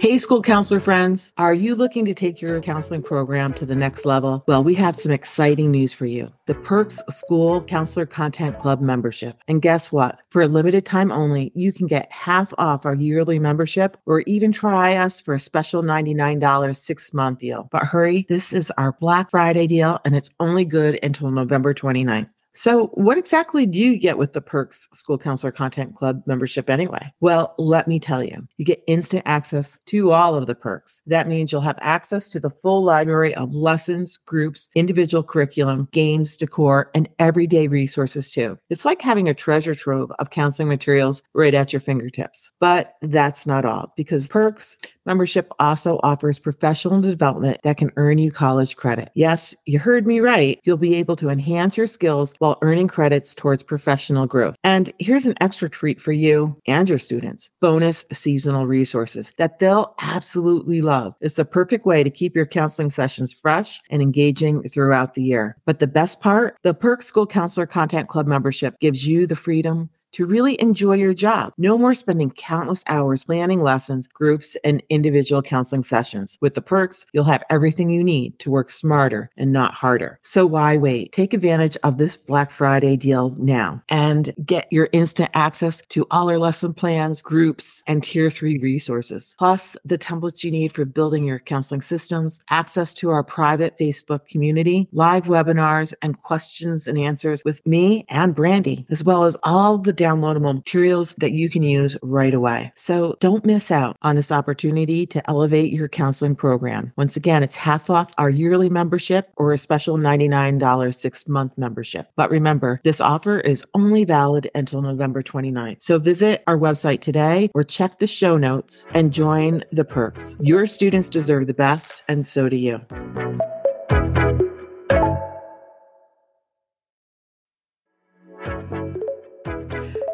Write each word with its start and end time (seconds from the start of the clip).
Hey, 0.00 0.16
school 0.16 0.42
counselor 0.42 0.78
friends, 0.78 1.32
are 1.38 1.52
you 1.52 1.74
looking 1.74 2.04
to 2.04 2.14
take 2.14 2.40
your 2.40 2.60
counseling 2.60 3.02
program 3.02 3.52
to 3.54 3.66
the 3.66 3.74
next 3.74 4.06
level? 4.06 4.44
Well, 4.46 4.62
we 4.62 4.76
have 4.76 4.94
some 4.94 5.10
exciting 5.10 5.72
news 5.72 5.92
for 5.92 6.06
you 6.06 6.32
the 6.46 6.54
Perks 6.54 7.02
School 7.08 7.64
Counselor 7.64 8.06
Content 8.06 8.60
Club 8.60 8.80
membership. 8.80 9.42
And 9.48 9.60
guess 9.60 9.90
what? 9.90 10.20
For 10.30 10.40
a 10.40 10.46
limited 10.46 10.86
time 10.86 11.10
only, 11.10 11.50
you 11.56 11.72
can 11.72 11.88
get 11.88 12.12
half 12.12 12.54
off 12.58 12.86
our 12.86 12.94
yearly 12.94 13.40
membership 13.40 13.96
or 14.06 14.20
even 14.20 14.52
try 14.52 14.94
us 14.94 15.20
for 15.20 15.34
a 15.34 15.40
special 15.40 15.82
$99 15.82 16.76
six 16.76 17.12
month 17.12 17.40
deal. 17.40 17.68
But 17.72 17.82
hurry, 17.82 18.24
this 18.28 18.52
is 18.52 18.70
our 18.78 18.92
Black 18.92 19.30
Friday 19.30 19.66
deal 19.66 19.98
and 20.04 20.14
it's 20.14 20.30
only 20.38 20.64
good 20.64 21.00
until 21.02 21.32
November 21.32 21.74
29th. 21.74 22.30
So, 22.58 22.88
what 22.94 23.16
exactly 23.18 23.66
do 23.66 23.78
you 23.78 23.96
get 23.96 24.18
with 24.18 24.32
the 24.32 24.40
Perks 24.40 24.88
School 24.92 25.16
Counselor 25.16 25.52
Content 25.52 25.94
Club 25.94 26.24
membership 26.26 26.68
anyway? 26.68 27.12
Well, 27.20 27.54
let 27.56 27.86
me 27.86 28.00
tell 28.00 28.24
you, 28.24 28.48
you 28.56 28.64
get 28.64 28.82
instant 28.88 29.22
access 29.26 29.78
to 29.86 30.10
all 30.10 30.34
of 30.34 30.48
the 30.48 30.56
perks. 30.56 31.00
That 31.06 31.28
means 31.28 31.52
you'll 31.52 31.60
have 31.60 31.78
access 31.80 32.30
to 32.30 32.40
the 32.40 32.50
full 32.50 32.82
library 32.82 33.32
of 33.36 33.54
lessons, 33.54 34.16
groups, 34.16 34.70
individual 34.74 35.22
curriculum, 35.22 35.86
games, 35.92 36.36
decor, 36.36 36.90
and 36.96 37.08
everyday 37.20 37.68
resources 37.68 38.32
too. 38.32 38.58
It's 38.70 38.84
like 38.84 39.02
having 39.02 39.28
a 39.28 39.34
treasure 39.34 39.76
trove 39.76 40.10
of 40.18 40.30
counseling 40.30 40.66
materials 40.66 41.22
right 41.34 41.54
at 41.54 41.72
your 41.72 41.78
fingertips. 41.78 42.50
But 42.58 42.96
that's 43.02 43.46
not 43.46 43.66
all, 43.66 43.92
because 43.96 44.26
Perks 44.26 44.76
membership 45.08 45.50
also 45.58 45.98
offers 46.02 46.38
professional 46.38 47.00
development 47.00 47.58
that 47.64 47.78
can 47.78 47.90
earn 47.96 48.18
you 48.18 48.30
college 48.30 48.76
credit. 48.76 49.10
Yes, 49.14 49.56
you 49.64 49.78
heard 49.78 50.06
me 50.06 50.20
right. 50.20 50.60
You'll 50.64 50.76
be 50.76 50.94
able 50.96 51.16
to 51.16 51.30
enhance 51.30 51.76
your 51.78 51.86
skills 51.86 52.34
while 52.38 52.58
earning 52.60 52.88
credits 52.88 53.34
towards 53.34 53.62
professional 53.62 54.26
growth. 54.26 54.54
And 54.62 54.92
here's 54.98 55.26
an 55.26 55.34
extra 55.40 55.70
treat 55.70 55.98
for 56.00 56.12
you 56.12 56.56
and 56.66 56.88
your 56.88 56.98
students 56.98 57.48
bonus 57.60 58.04
seasonal 58.12 58.66
resources 58.66 59.32
that 59.38 59.58
they'll 59.58 59.94
absolutely 60.02 60.82
love. 60.82 61.14
It's 61.20 61.34
the 61.34 61.44
perfect 61.44 61.86
way 61.86 62.04
to 62.04 62.10
keep 62.10 62.36
your 62.36 62.46
counseling 62.46 62.90
sessions 62.90 63.32
fresh 63.32 63.80
and 63.90 64.02
engaging 64.02 64.62
throughout 64.64 65.14
the 65.14 65.22
year. 65.22 65.56
But 65.64 65.78
the 65.78 65.86
best 65.86 66.20
part 66.20 66.56
the 66.62 66.74
Perk 66.74 67.02
School 67.02 67.26
Counselor 67.26 67.66
Content 67.66 68.08
Club 68.08 68.26
membership 68.26 68.78
gives 68.78 69.06
you 69.06 69.26
the 69.26 69.36
freedom 69.36 69.88
to 70.12 70.26
really 70.26 70.60
enjoy 70.60 70.94
your 70.94 71.14
job. 71.14 71.52
No 71.58 71.78
more 71.78 71.94
spending 71.94 72.30
countless 72.30 72.84
hours 72.86 73.24
planning 73.24 73.60
lessons, 73.62 74.06
groups, 74.06 74.56
and 74.64 74.82
individual 74.88 75.42
counseling 75.42 75.82
sessions. 75.82 76.38
With 76.40 76.54
the 76.54 76.62
perks, 76.62 77.06
you'll 77.12 77.24
have 77.24 77.44
everything 77.50 77.90
you 77.90 78.02
need 78.02 78.38
to 78.40 78.50
work 78.50 78.70
smarter 78.70 79.30
and 79.36 79.52
not 79.52 79.74
harder. 79.74 80.18
So 80.22 80.46
why 80.46 80.76
wait? 80.76 81.12
Take 81.12 81.34
advantage 81.34 81.76
of 81.82 81.98
this 81.98 82.16
Black 82.16 82.50
Friday 82.50 82.96
deal 82.96 83.34
now 83.38 83.82
and 83.88 84.34
get 84.44 84.66
your 84.70 84.88
instant 84.92 85.30
access 85.34 85.82
to 85.90 86.06
all 86.10 86.30
our 86.30 86.38
lesson 86.38 86.74
plans, 86.74 87.22
groups, 87.22 87.82
and 87.86 88.02
tier 88.02 88.30
three 88.30 88.58
resources, 88.58 89.34
plus 89.38 89.76
the 89.84 89.98
templates 89.98 90.42
you 90.42 90.50
need 90.50 90.72
for 90.72 90.84
building 90.84 91.24
your 91.24 91.38
counseling 91.38 91.80
systems, 91.80 92.40
access 92.50 92.94
to 92.94 93.10
our 93.10 93.22
private 93.22 93.78
Facebook 93.78 94.26
community, 94.26 94.88
live 94.92 95.24
webinars, 95.24 95.94
and 96.02 96.20
questions 96.22 96.86
and 96.86 96.98
answers 96.98 97.44
with 97.44 97.64
me 97.66 98.04
and 98.08 98.34
Brandy, 98.34 98.86
as 98.90 99.04
well 99.04 99.24
as 99.24 99.36
all 99.42 99.78
the 99.78 99.92
downloadable 99.98 100.54
materials 100.54 101.14
that 101.18 101.32
you 101.32 101.50
can 101.50 101.62
use 101.62 101.96
right 102.02 102.32
away. 102.32 102.72
So 102.74 103.16
don't 103.20 103.44
miss 103.44 103.70
out 103.70 103.96
on 104.02 104.16
this 104.16 104.32
opportunity 104.32 105.04
to 105.06 105.28
elevate 105.28 105.72
your 105.72 105.88
counseling 105.88 106.36
program. 106.36 106.92
Once 106.96 107.16
again, 107.16 107.42
it's 107.42 107.56
half 107.56 107.90
off 107.90 108.14
our 108.16 108.30
yearly 108.30 108.70
membership 108.70 109.30
or 109.36 109.52
a 109.52 109.58
special 109.58 109.98
$99 109.98 110.94
six 110.94 111.28
month 111.28 111.58
membership. 111.58 112.08
But 112.16 112.30
remember, 112.30 112.80
this 112.84 113.00
offer 113.00 113.40
is 113.40 113.64
only 113.74 114.04
valid 114.04 114.50
until 114.54 114.80
November 114.80 115.22
29th. 115.22 115.82
So 115.82 115.98
visit 115.98 116.42
our 116.46 116.56
website 116.56 117.00
today 117.00 117.50
or 117.54 117.64
check 117.64 117.98
the 117.98 118.06
show 118.06 118.36
notes 118.36 118.86
and 118.94 119.12
join 119.12 119.64
the 119.72 119.84
perks. 119.84 120.36
Your 120.40 120.66
students 120.66 121.08
deserve 121.08 121.46
the 121.46 121.54
best, 121.54 122.04
and 122.08 122.24
so 122.24 122.48
do 122.48 122.56
you. 122.56 122.80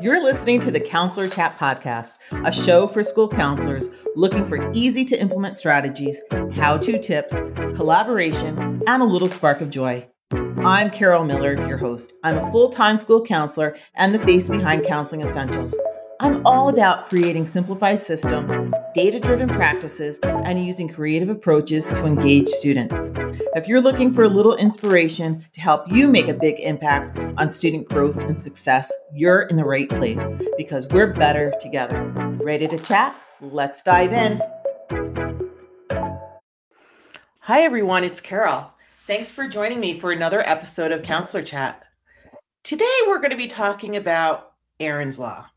You're 0.05 0.23
listening 0.23 0.61
to 0.61 0.71
the 0.71 0.81
Counselor 0.81 1.29
Chat 1.29 1.59
Podcast, 1.59 2.17
a 2.31 2.53
show 2.53 2.87
for 2.87 3.03
school 3.03 3.27
counselors 3.27 3.89
looking 4.15 4.45
for 4.45 4.71
easy 4.75 5.03
to 5.07 5.19
implement 5.19 5.57
strategies, 5.57 6.21
how 6.53 6.77
to 6.77 7.01
tips, 7.01 7.33
collaboration, 7.75 8.83
and 8.87 9.03
a 9.03 9.07
little 9.07 9.31
spark 9.31 9.63
of 9.63 9.71
joy. 9.71 10.07
I'm 10.59 10.91
Carol 10.91 11.25
Miller, 11.25 11.55
your 11.67 11.79
host. 11.79 12.13
I'm 12.23 12.37
a 12.37 12.51
full 12.51 12.69
time 12.69 12.99
school 12.99 13.25
counselor 13.25 13.79
and 13.95 14.15
the 14.15 14.19
face 14.19 14.47
behind 14.47 14.85
Counseling 14.85 15.23
Essentials. 15.23 15.75
I'm 16.21 16.47
all 16.47 16.69
about 16.69 17.09
creating 17.09 17.45
simplified 17.45 17.99
systems, 17.99 18.53
data 18.95 19.19
driven 19.19 19.49
practices, 19.49 20.21
and 20.23 20.65
using 20.65 20.89
creative 20.89 21.29
approaches 21.29 21.87
to 21.89 22.07
engage 22.07 22.49
students. 22.49 22.95
If 23.55 23.67
you're 23.67 23.81
looking 23.81 24.13
for 24.13 24.23
a 24.23 24.29
little 24.29 24.55
inspiration 24.55 25.45
to 25.55 25.61
help 25.61 25.91
you 25.91 26.07
make 26.07 26.29
a 26.29 26.35
big 26.35 26.61
impact 26.61 27.19
on 27.37 27.51
student 27.51 27.89
growth 27.89 28.17
and 28.17 28.41
success, 28.41 28.93
you're 29.13 29.43
in 29.43 29.57
the 29.57 29.65
right 29.65 29.89
place 29.89 30.31
because 30.57 30.87
we're 30.89 31.13
better 31.13 31.53
together. 31.61 32.05
Ready 32.41 32.69
to 32.69 32.79
chat? 32.79 33.17
Let's 33.41 33.83
dive 33.83 34.13
in. 34.13 34.41
Hi, 37.41 37.63
everyone, 37.63 38.05
it's 38.05 38.21
Carol. 38.21 38.71
Thanks 39.07 39.33
for 39.33 39.49
joining 39.49 39.81
me 39.81 39.99
for 39.99 40.13
another 40.13 40.49
episode 40.49 40.93
of 40.93 41.03
Counselor 41.03 41.43
Chat. 41.43 41.83
Today, 42.63 42.99
we're 43.07 43.19
going 43.19 43.31
to 43.31 43.37
be 43.37 43.49
talking 43.49 43.97
about 43.97 44.53
Erin's 44.81 45.19
Law 45.19 45.49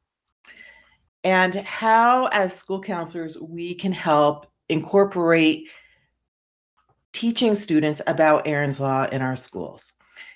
and 1.27 1.55
how, 1.55 2.27
as 2.27 2.55
school 2.55 2.79
counselors, 2.79 3.37
we 3.37 3.75
can 3.75 3.91
help 3.91 4.47
incorporate 4.69 5.67
teaching 7.11 7.53
students 7.53 8.01
about 8.07 8.47
Erin's 8.47 8.79
Law 8.79 9.07
in 9.11 9.21
our 9.21 9.35
schools. 9.35 9.91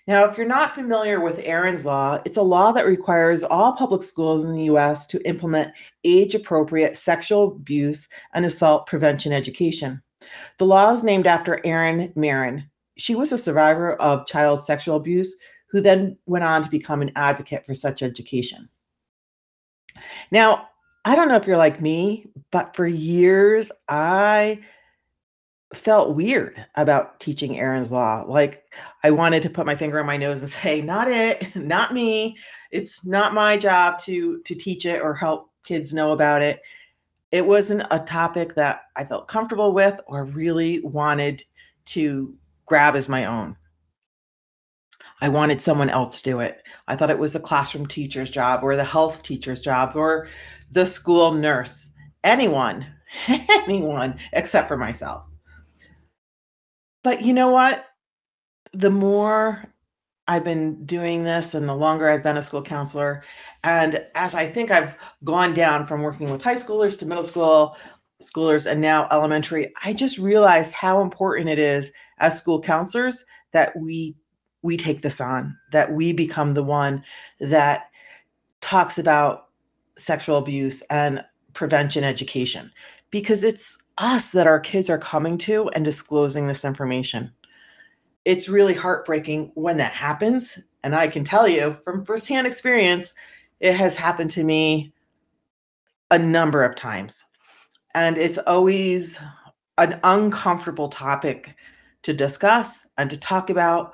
Now, 0.05 0.25
if 0.25 0.35
you're 0.35 0.45
not 0.45 0.75
familiar 0.75 1.21
with 1.21 1.39
Erin's 1.45 1.85
Law, 1.85 2.19
it's 2.25 2.35
a 2.35 2.41
law 2.41 2.73
that 2.73 2.85
requires 2.85 3.41
all 3.41 3.71
public 3.71 4.03
schools 4.03 4.43
in 4.43 4.51
the 4.51 4.63
US 4.63 5.07
to 5.07 5.25
implement 5.25 5.71
age 6.03 6.35
appropriate 6.35 6.97
sexual 6.97 7.55
abuse 7.55 8.09
and 8.33 8.45
assault 8.45 8.85
prevention 8.85 9.31
education. 9.31 10.01
The 10.59 10.65
law 10.65 10.91
is 10.91 11.05
named 11.05 11.25
after 11.25 11.65
Erin 11.65 12.11
Merryn. 12.17 12.65
She 12.97 13.15
was 13.15 13.31
a 13.31 13.37
survivor 13.37 13.93
of 13.93 14.27
child 14.27 14.61
sexual 14.61 14.97
abuse 14.97 15.37
who 15.69 15.79
then 15.79 16.17
went 16.25 16.43
on 16.43 16.63
to 16.63 16.69
become 16.69 17.01
an 17.01 17.13
advocate 17.15 17.65
for 17.65 17.73
such 17.73 18.03
education. 18.03 18.67
Now, 20.31 20.67
I 21.03 21.15
don't 21.15 21.29
know 21.29 21.35
if 21.35 21.47
you're 21.47 21.57
like 21.57 21.81
me, 21.81 22.27
but 22.51 22.75
for 22.75 22.85
years 22.85 23.71
I 23.89 24.59
felt 25.73 26.15
weird 26.15 26.63
about 26.75 27.19
teaching 27.19 27.57
Erin's 27.57 27.91
Law. 27.91 28.23
Like 28.27 28.63
I 29.03 29.11
wanted 29.11 29.43
to 29.43 29.49
put 29.49 29.65
my 29.65 29.75
finger 29.75 29.99
on 29.99 30.05
my 30.05 30.17
nose 30.17 30.41
and 30.41 30.51
say, 30.51 30.81
"Not 30.81 31.07
it, 31.07 31.55
not 31.55 31.93
me. 31.93 32.37
It's 32.71 33.05
not 33.05 33.33
my 33.33 33.57
job 33.57 33.99
to 33.99 34.41
to 34.41 34.55
teach 34.55 34.85
it 34.85 35.01
or 35.01 35.15
help 35.15 35.49
kids 35.63 35.93
know 35.93 36.11
about 36.11 36.41
it." 36.41 36.61
It 37.31 37.45
wasn't 37.45 37.87
a 37.91 37.99
topic 37.99 38.55
that 38.55 38.81
I 38.95 39.05
felt 39.05 39.29
comfortable 39.29 39.73
with 39.73 39.99
or 40.07 40.25
really 40.25 40.81
wanted 40.81 41.45
to 41.85 42.35
grab 42.65 42.95
as 42.95 43.07
my 43.07 43.25
own. 43.25 43.55
I 45.21 45.29
wanted 45.29 45.61
someone 45.61 45.89
else 45.89 46.17
to 46.17 46.23
do 46.29 46.39
it. 46.39 46.61
I 46.87 46.95
thought 46.95 47.11
it 47.11 47.19
was 47.19 47.33
the 47.33 47.39
classroom 47.39 47.85
teacher's 47.85 48.31
job 48.31 48.63
or 48.63 48.75
the 48.75 48.83
health 48.83 49.23
teacher's 49.23 49.61
job 49.61 49.95
or 49.95 50.27
the 50.71 50.85
school 50.85 51.33
nurse, 51.33 51.93
anyone, 52.23 52.87
anyone 53.27 54.19
except 54.31 54.67
for 54.67 54.77
myself. 54.77 55.23
But 57.03 57.21
you 57.23 57.33
know 57.33 57.49
what? 57.49 57.85
The 58.73 58.89
more 58.89 59.65
I've 60.27 60.43
been 60.43 60.85
doing 60.85 61.23
this 61.23 61.53
and 61.53 61.67
the 61.67 61.75
longer 61.75 62.09
I've 62.09 62.23
been 62.23 62.37
a 62.37 62.41
school 62.41 62.61
counselor, 62.61 63.23
and 63.63 64.05
as 64.15 64.33
I 64.33 64.47
think 64.47 64.71
I've 64.71 64.95
gone 65.23 65.53
down 65.53 65.87
from 65.87 66.03
working 66.03 66.29
with 66.29 66.43
high 66.43 66.55
schoolers 66.55 66.97
to 66.99 67.05
middle 67.05 67.23
school 67.23 67.75
schoolers 68.21 68.69
and 68.69 68.79
now 68.79 69.07
elementary, 69.11 69.73
I 69.83 69.93
just 69.93 70.17
realized 70.17 70.73
how 70.73 71.01
important 71.01 71.49
it 71.49 71.59
is 71.59 71.91
as 72.19 72.37
school 72.37 72.61
counselors 72.61 73.25
that 73.51 73.75
we 73.77 74.15
we 74.63 74.77
take 74.77 75.01
this 75.01 75.19
on, 75.19 75.57
that 75.71 75.91
we 75.91 76.13
become 76.13 76.51
the 76.51 76.63
one 76.63 77.03
that 77.39 77.89
talks 78.61 78.99
about 78.99 79.47
sexual 79.97 80.37
abuse 80.37 80.81
and 80.89 81.23
prevention 81.53 82.03
education 82.03 82.71
because 83.09 83.43
it's 83.43 83.77
us 83.97 84.31
that 84.31 84.47
our 84.47 84.59
kids 84.59 84.89
are 84.89 84.97
coming 84.97 85.37
to 85.37 85.69
and 85.69 85.83
disclosing 85.83 86.47
this 86.47 86.65
information. 86.65 87.31
It's 88.23 88.49
really 88.49 88.73
heartbreaking 88.73 89.51
when 89.55 89.77
that 89.77 89.93
happens. 89.93 90.59
And 90.83 90.95
I 90.95 91.07
can 91.07 91.23
tell 91.23 91.47
you 91.47 91.77
from 91.83 92.05
firsthand 92.05 92.47
experience, 92.47 93.13
it 93.59 93.75
has 93.75 93.97
happened 93.97 94.31
to 94.31 94.43
me 94.43 94.93
a 96.09 96.17
number 96.17 96.63
of 96.63 96.75
times. 96.75 97.25
And 97.93 98.17
it's 98.17 98.37
always 98.37 99.19
an 99.77 99.99
uncomfortable 100.03 100.89
topic 100.89 101.55
to 102.03 102.13
discuss 102.13 102.87
and 102.97 103.09
to 103.09 103.19
talk 103.19 103.49
about 103.49 103.93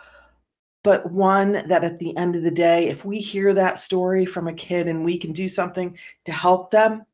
but 0.84 1.12
one 1.12 1.68
that 1.68 1.84
at 1.84 2.00
the 2.00 2.16
end 2.16 2.36
of 2.36 2.44
the 2.44 2.52
day, 2.52 2.88
if 2.88 3.04
we 3.04 3.20
hear 3.20 3.54
that 3.54 3.78
story 3.78 4.26
from 4.26 4.48
a 4.48 4.54
kid 4.54 4.88
and 4.88 5.04
we 5.04 5.18
can 5.18 5.34
do 5.34 5.50
something 5.50 5.98
to 6.26 6.32
help 6.32 6.72
them, 6.72 7.06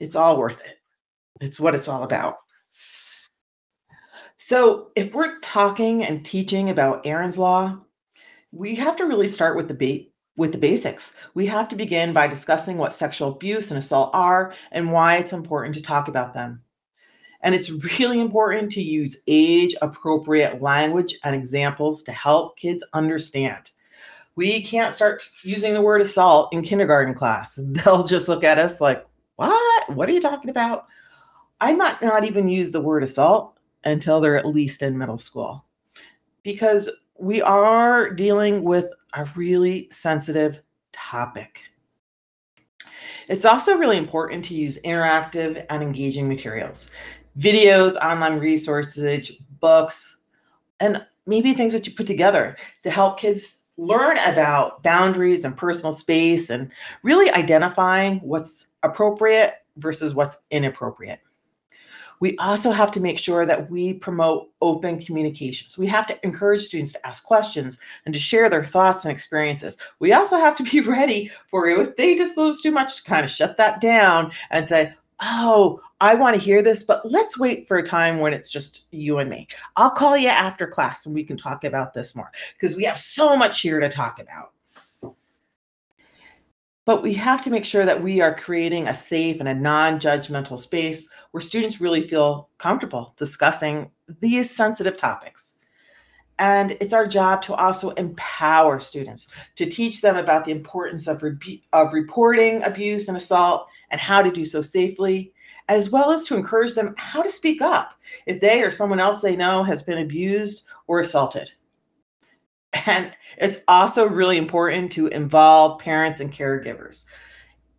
it's 0.00 0.16
all 0.16 0.38
worth 0.38 0.64
it. 0.64 0.78
It's 1.40 1.60
what 1.60 1.74
it's 1.74 1.88
all 1.88 2.02
about. 2.02 2.38
So, 4.38 4.90
if 4.94 5.14
we're 5.14 5.38
talking 5.40 6.04
and 6.04 6.24
teaching 6.24 6.68
about 6.68 7.06
Erin's 7.06 7.38
Law, 7.38 7.78
we 8.52 8.74
have 8.76 8.96
to 8.96 9.06
really 9.06 9.28
start 9.28 9.56
with 9.56 9.68
the 9.68 9.74
ba- 9.74 10.10
with 10.36 10.52
the 10.52 10.58
basics. 10.58 11.16
We 11.34 11.46
have 11.46 11.68
to 11.70 11.76
begin 11.76 12.12
by 12.12 12.26
discussing 12.26 12.76
what 12.76 12.94
sexual 12.94 13.32
abuse 13.32 13.70
and 13.70 13.78
assault 13.78 14.10
are 14.12 14.54
and 14.70 14.92
why 14.92 15.16
it's 15.16 15.32
important 15.32 15.74
to 15.76 15.82
talk 15.82 16.08
about 16.08 16.34
them. 16.34 16.62
And 17.46 17.54
it's 17.54 17.70
really 18.00 18.18
important 18.18 18.72
to 18.72 18.82
use 18.82 19.22
age 19.28 19.76
appropriate 19.80 20.60
language 20.60 21.14
and 21.22 21.36
examples 21.36 22.02
to 22.02 22.10
help 22.10 22.58
kids 22.58 22.84
understand. 22.92 23.70
We 24.34 24.64
can't 24.64 24.92
start 24.92 25.22
using 25.44 25.72
the 25.72 25.80
word 25.80 26.00
assault 26.00 26.52
in 26.52 26.64
kindergarten 26.64 27.14
class. 27.14 27.54
They'll 27.62 28.02
just 28.02 28.26
look 28.26 28.42
at 28.42 28.58
us 28.58 28.80
like, 28.80 29.06
What? 29.36 29.94
What 29.94 30.08
are 30.08 30.12
you 30.12 30.20
talking 30.20 30.50
about? 30.50 30.86
I 31.60 31.72
might 31.72 32.02
not 32.02 32.24
even 32.24 32.48
use 32.48 32.72
the 32.72 32.80
word 32.80 33.04
assault 33.04 33.56
until 33.84 34.20
they're 34.20 34.36
at 34.36 34.44
least 34.44 34.82
in 34.82 34.98
middle 34.98 35.16
school 35.16 35.64
because 36.42 36.90
we 37.16 37.40
are 37.42 38.10
dealing 38.10 38.64
with 38.64 38.86
a 39.14 39.24
really 39.36 39.86
sensitive 39.92 40.62
topic. 40.92 41.60
It's 43.28 43.44
also 43.44 43.76
really 43.76 43.96
important 43.96 44.44
to 44.46 44.54
use 44.54 44.80
interactive 44.82 45.64
and 45.70 45.82
engaging 45.82 46.28
materials, 46.28 46.90
videos, 47.38 47.96
online 47.96 48.38
resources, 48.38 49.30
books, 49.60 50.22
and 50.80 51.04
maybe 51.26 51.54
things 51.54 51.72
that 51.72 51.86
you 51.86 51.92
put 51.92 52.06
together 52.06 52.56
to 52.82 52.90
help 52.90 53.18
kids 53.18 53.62
learn 53.78 54.16
about 54.18 54.82
boundaries 54.82 55.44
and 55.44 55.56
personal 55.56 55.92
space 55.92 56.48
and 56.48 56.70
really 57.02 57.30
identifying 57.30 58.18
what's 58.20 58.72
appropriate 58.82 59.54
versus 59.76 60.14
what's 60.14 60.38
inappropriate. 60.50 61.20
We 62.18 62.36
also 62.38 62.70
have 62.70 62.90
to 62.92 63.00
make 63.00 63.18
sure 63.18 63.44
that 63.44 63.70
we 63.70 63.92
promote 63.92 64.48
open 64.62 65.02
communications. 65.02 65.76
We 65.76 65.86
have 65.88 66.06
to 66.06 66.18
encourage 66.24 66.62
students 66.62 66.92
to 66.92 67.06
ask 67.06 67.24
questions 67.24 67.78
and 68.06 68.14
to 68.14 68.18
share 68.18 68.48
their 68.48 68.64
thoughts 68.64 69.04
and 69.04 69.12
experiences. 69.12 69.78
We 69.98 70.14
also 70.14 70.38
have 70.38 70.56
to 70.56 70.62
be 70.62 70.80
ready 70.88 71.30
for 71.48 71.68
if 71.68 71.96
they 71.96 72.14
disclose 72.14 72.62
too 72.62 72.70
much 72.70 72.96
to 72.96 73.04
kind 73.04 73.24
of 73.24 73.30
shut 73.30 73.58
that 73.58 73.82
down 73.82 74.32
and 74.50 74.66
say, 74.66 74.94
Oh, 75.20 75.80
I 76.00 76.14
want 76.14 76.36
to 76.36 76.42
hear 76.42 76.62
this, 76.62 76.82
but 76.82 77.10
let's 77.10 77.38
wait 77.38 77.66
for 77.66 77.78
a 77.78 77.82
time 77.82 78.18
when 78.18 78.34
it's 78.34 78.50
just 78.50 78.86
you 78.92 79.18
and 79.18 79.30
me. 79.30 79.48
I'll 79.76 79.90
call 79.90 80.16
you 80.16 80.28
after 80.28 80.66
class 80.66 81.06
and 81.06 81.14
we 81.14 81.24
can 81.24 81.38
talk 81.38 81.64
about 81.64 81.94
this 81.94 82.14
more 82.14 82.30
because 82.52 82.76
we 82.76 82.84
have 82.84 82.98
so 82.98 83.34
much 83.34 83.62
here 83.62 83.80
to 83.80 83.88
talk 83.88 84.20
about. 84.20 84.52
But 86.84 87.02
we 87.02 87.14
have 87.14 87.42
to 87.42 87.50
make 87.50 87.64
sure 87.64 87.84
that 87.84 88.02
we 88.02 88.20
are 88.20 88.34
creating 88.34 88.86
a 88.86 88.94
safe 88.94 89.40
and 89.40 89.48
a 89.48 89.54
non 89.54 89.98
judgmental 89.98 90.60
space 90.60 91.10
where 91.32 91.40
students 91.40 91.80
really 91.80 92.06
feel 92.06 92.48
comfortable 92.58 93.14
discussing 93.16 93.90
these 94.20 94.54
sensitive 94.54 94.96
topics. 94.96 95.56
And 96.38 96.72
it's 96.80 96.92
our 96.92 97.06
job 97.06 97.42
to 97.42 97.54
also 97.54 97.90
empower 97.90 98.78
students, 98.78 99.32
to 99.56 99.64
teach 99.64 100.02
them 100.02 100.16
about 100.16 100.44
the 100.44 100.52
importance 100.52 101.08
of, 101.08 101.22
re- 101.22 101.62
of 101.72 101.94
reporting 101.94 102.62
abuse 102.62 103.08
and 103.08 103.16
assault 103.16 103.68
and 103.96 104.00
how 104.02 104.20
to 104.20 104.30
do 104.30 104.44
so 104.44 104.60
safely, 104.60 105.32
as 105.68 105.88
well 105.88 106.12
as 106.12 106.26
to 106.26 106.36
encourage 106.36 106.74
them 106.74 106.94
how 106.98 107.22
to 107.22 107.30
speak 107.30 107.62
up 107.62 107.94
if 108.26 108.42
they 108.42 108.60
or 108.60 108.70
someone 108.70 109.00
else 109.00 109.22
they 109.22 109.34
know 109.34 109.64
has 109.64 109.82
been 109.82 109.96
abused 109.96 110.66
or 110.86 111.00
assaulted. 111.00 111.52
And 112.84 113.10
it's 113.38 113.60
also 113.66 114.06
really 114.06 114.36
important 114.36 114.92
to 114.92 115.06
involve 115.06 115.80
parents 115.80 116.20
and 116.20 116.30
caregivers. 116.30 117.06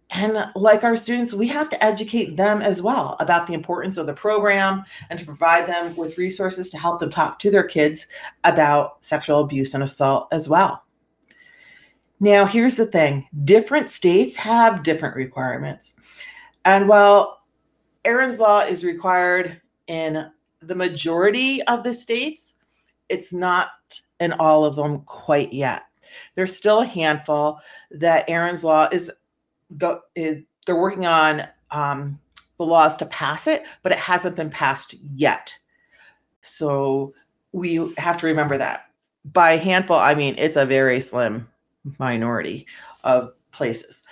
And 0.09 0.47
like 0.55 0.83
our 0.83 0.97
students, 0.97 1.35
we 1.35 1.49
have 1.49 1.69
to 1.69 1.83
educate 1.83 2.35
them 2.35 2.63
as 2.63 2.81
well 2.81 3.15
about 3.19 3.45
the 3.45 3.53
importance 3.53 3.97
of 3.97 4.07
the 4.07 4.13
program 4.13 4.85
and 5.11 5.19
to 5.19 5.25
provide 5.25 5.67
them 5.67 5.95
with 5.95 6.17
resources 6.17 6.71
to 6.71 6.79
help 6.79 6.99
them 6.99 7.11
talk 7.11 7.37
to 7.39 7.51
their 7.51 7.63
kids 7.63 8.07
about 8.43 9.05
sexual 9.05 9.41
abuse 9.41 9.75
and 9.75 9.83
assault 9.83 10.29
as 10.31 10.49
well. 10.49 10.83
Now, 12.19 12.47
here's 12.47 12.77
the 12.77 12.87
thing 12.87 13.27
different 13.43 13.91
states 13.91 14.37
have 14.37 14.81
different 14.81 15.15
requirements. 15.15 15.96
And 16.67 16.89
while 16.89 17.43
Erin's 18.03 18.41
Law 18.41 18.59
is 18.59 18.83
required 18.83 19.61
in 19.87 20.29
the 20.61 20.75
majority 20.75 21.63
of 21.63 21.83
the 21.83 21.93
states, 21.93 22.57
it's 23.07 23.31
not 23.31 23.69
in 24.19 24.33
all 24.33 24.65
of 24.65 24.75
them 24.75 24.99
quite 25.03 25.53
yet. 25.53 25.83
There's 26.35 26.53
still 26.53 26.81
a 26.81 26.85
handful 26.85 27.61
that 27.91 28.29
Erin's 28.29 28.65
Law 28.65 28.89
is 28.91 29.09
go 29.77 30.01
is 30.13 30.39
they're 30.65 30.75
working 30.75 31.05
on 31.05 31.47
um, 31.71 32.19
the 32.57 32.65
laws 32.65 32.97
to 32.97 33.05
pass 33.05 33.47
it, 33.47 33.63
but 33.81 33.93
it 33.93 33.99
hasn't 33.99 34.35
been 34.35 34.49
passed 34.49 34.93
yet. 35.15 35.55
So 36.41 37.13
we 37.53 37.93
have 37.97 38.17
to 38.17 38.27
remember 38.27 38.57
that. 38.57 38.89
By 39.23 39.55
handful, 39.55 39.95
I 39.95 40.15
mean 40.15 40.35
it's 40.37 40.57
a 40.57 40.65
very 40.65 40.99
slim 40.99 41.47
minority 41.97 42.67
of 43.05 43.31
places. 43.53 44.03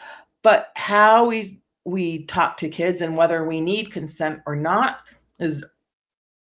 But 0.42 0.72
how 0.78 1.26
we 1.26 1.60
we 1.86 2.26
talk 2.26 2.58
to 2.58 2.70
kids 2.70 3.02
and 3.02 3.16
whether 3.16 3.46
we 3.46 3.62
need 3.62 3.92
consent 3.92 4.42
or 4.46 4.56
not 4.56 5.02
is 5.40 5.64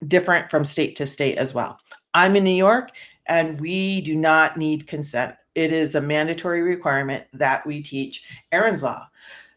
different 0.07 0.49
from 0.49 0.65
state 0.65 0.95
to 0.95 1.05
state 1.05 1.37
as 1.37 1.53
well. 1.53 1.79
I'm 2.13 2.35
in 2.35 2.43
New 2.43 2.51
York 2.51 2.91
and 3.25 3.59
we 3.59 4.01
do 4.01 4.15
not 4.15 4.57
need 4.57 4.87
consent. 4.87 5.35
It 5.55 5.71
is 5.71 5.95
a 5.95 6.01
mandatory 6.01 6.61
requirement 6.61 7.25
that 7.33 7.65
we 7.65 7.81
teach 7.81 8.25
Erin's 8.51 8.83
Law. 8.83 9.07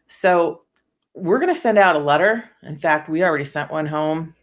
So 0.07 0.61
we're 1.13 1.39
going 1.39 1.53
to 1.53 1.59
send 1.59 1.77
out 1.77 1.95
a 1.95 1.99
letter. 1.99 2.49
In 2.63 2.77
fact, 2.77 3.09
we 3.09 3.23
already 3.23 3.45
sent 3.45 3.71
one 3.71 3.87
home 3.87 4.35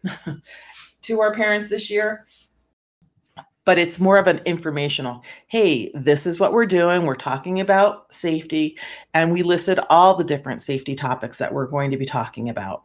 to 1.03 1.21
our 1.21 1.33
parents 1.33 1.69
this 1.69 1.91
year, 1.91 2.27
but 3.65 3.79
it's 3.79 3.99
more 3.99 4.19
of 4.19 4.27
an 4.27 4.41
informational. 4.45 5.23
Hey, 5.47 5.91
this 5.95 6.27
is 6.27 6.39
what 6.39 6.53
we're 6.53 6.67
doing. 6.67 7.05
We're 7.05 7.15
talking 7.15 7.61
about 7.61 8.13
safety, 8.13 8.77
and 9.15 9.33
we 9.33 9.43
listed 9.43 9.81
all 9.89 10.17
the 10.17 10.25
different 10.25 10.61
safety 10.61 10.95
topics 10.95 11.39
that 11.39 11.53
we're 11.53 11.67
going 11.67 11.91
to 11.91 11.97
be 11.97 12.07
talking 12.07 12.49
about, 12.49 12.83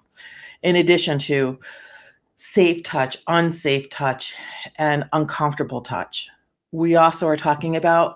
in 0.64 0.76
addition 0.76 1.20
to 1.20 1.60
safe 2.38 2.84
touch, 2.84 3.18
unsafe 3.28 3.90
touch, 3.90 4.34
and 4.78 5.04
uncomfortable 5.12 5.82
touch. 5.82 6.30
We 6.72 6.96
also 6.96 7.28
are 7.28 7.38
talking 7.38 7.76
about 7.76 8.16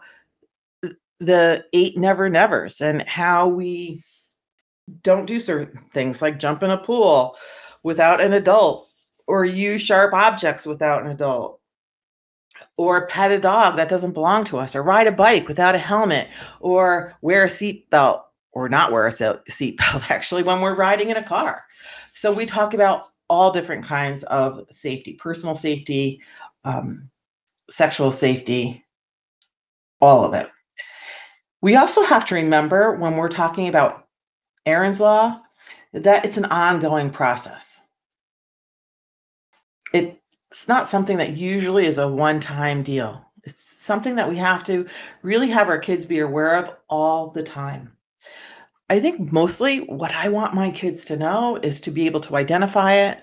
the 1.19 1.65
eight 1.73 1.97
never 1.97 2.29
nevers 2.29 2.81
and 2.81 3.07
how 3.07 3.47
we 3.47 4.03
don't 5.01 5.25
do 5.25 5.39
certain 5.39 5.85
things 5.93 6.21
like 6.21 6.39
jump 6.39 6.63
in 6.63 6.71
a 6.71 6.77
pool 6.77 7.35
without 7.83 8.21
an 8.21 8.33
adult 8.33 8.89
or 9.27 9.45
use 9.45 9.81
sharp 9.81 10.13
objects 10.13 10.65
without 10.65 11.03
an 11.03 11.11
adult 11.11 11.61
or 12.77 13.07
pet 13.07 13.31
a 13.31 13.39
dog 13.39 13.75
that 13.77 13.89
doesn't 13.89 14.13
belong 14.13 14.43
to 14.45 14.57
us 14.57 14.75
or 14.75 14.81
ride 14.81 15.07
a 15.07 15.11
bike 15.11 15.47
without 15.47 15.75
a 15.75 15.79
helmet 15.79 16.27
or 16.59 17.15
wear 17.21 17.43
a 17.43 17.47
seatbelt 17.47 18.21
or 18.51 18.69
not 18.69 18.91
wear 18.91 19.07
a 19.07 19.11
seatbelt 19.11 20.03
actually 20.09 20.43
when 20.43 20.61
we're 20.61 20.75
riding 20.75 21.09
in 21.09 21.17
a 21.17 21.23
car. 21.23 21.63
So 22.13 22.31
we 22.31 22.45
talk 22.45 22.73
about 22.73 23.07
all 23.29 23.51
different 23.51 23.85
kinds 23.85 24.23
of 24.23 24.65
safety, 24.69 25.13
personal 25.13 25.55
safety, 25.55 26.21
um, 26.63 27.09
sexual 27.69 28.11
safety, 28.11 28.85
all 30.01 30.23
of 30.23 30.33
it. 30.33 30.49
We 31.61 31.75
also 31.75 32.03
have 32.03 32.27
to 32.27 32.35
remember 32.35 32.95
when 32.95 33.15
we're 33.15 33.29
talking 33.29 33.67
about 33.67 34.07
Erin's 34.65 34.99
Law 34.99 35.41
that 35.93 36.25
it's 36.25 36.37
an 36.37 36.45
ongoing 36.45 37.09
process. 37.09 37.87
It's 40.53 40.67
not 40.67 40.87
something 40.87 41.17
that 41.17 41.35
usually 41.35 41.87
is 41.87 41.97
a 41.97 42.07
one 42.07 42.39
time 42.39 42.83
deal. 42.83 43.25
It's 43.43 43.59
something 43.59 44.17
that 44.17 44.29
we 44.29 44.37
have 44.37 44.63
to 44.65 44.85
really 45.23 45.49
have 45.49 45.67
our 45.67 45.79
kids 45.79 46.05
be 46.05 46.19
aware 46.19 46.57
of 46.57 46.69
all 46.87 47.31
the 47.31 47.41
time. 47.41 47.93
I 48.87 48.99
think 48.99 49.31
mostly 49.31 49.79
what 49.79 50.11
I 50.11 50.29
want 50.29 50.53
my 50.53 50.69
kids 50.69 51.05
to 51.05 51.17
know 51.17 51.55
is 51.55 51.81
to 51.81 51.91
be 51.91 52.05
able 52.05 52.19
to 52.21 52.35
identify 52.35 52.93
it, 52.93 53.19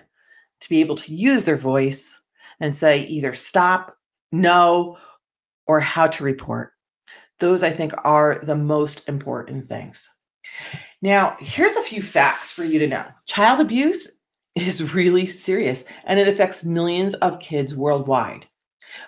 to 0.62 0.68
be 0.68 0.80
able 0.80 0.96
to 0.96 1.14
use 1.14 1.44
their 1.44 1.56
voice 1.56 2.20
and 2.58 2.75
say 2.75 3.04
either 3.04 3.32
stop, 3.32 3.96
no, 4.32 4.99
or 5.68 5.78
how 5.78 6.08
to 6.08 6.25
report. 6.25 6.72
Those 7.38 7.62
I 7.62 7.70
think 7.70 7.92
are 8.02 8.40
the 8.42 8.56
most 8.56 9.08
important 9.08 9.68
things. 9.68 10.10
Now, 11.00 11.37
here's 11.38 11.76
a 11.76 11.82
few 11.82 12.02
facts 12.02 12.50
for 12.50 12.64
you 12.64 12.80
to 12.80 12.88
know 12.88 13.04
child 13.26 13.60
abuse 13.60 14.20
is 14.62 14.95
really 14.95 15.26
serious 15.26 15.85
and 16.05 16.19
it 16.19 16.29
affects 16.29 16.64
millions 16.64 17.14
of 17.14 17.40
kids 17.40 17.75
worldwide. 17.75 18.47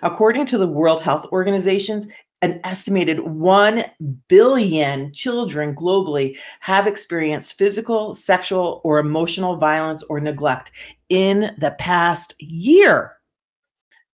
According 0.01 0.45
to 0.47 0.57
the 0.57 0.67
World 0.67 1.01
Health 1.01 1.25
Organization's 1.31 2.07
an 2.43 2.59
estimated 2.65 3.21
1 3.21 3.85
billion 4.27 5.13
children 5.13 5.73
globally 5.73 6.37
have 6.59 6.87
experienced 6.87 7.57
physical, 7.57 8.13
sexual, 8.13 8.81
or 8.83 8.99
emotional 8.99 9.55
violence 9.55 10.03
or 10.03 10.19
neglect 10.19 10.69
in 11.07 11.55
the 11.57 11.71
past 11.79 12.35
year. 12.39 13.13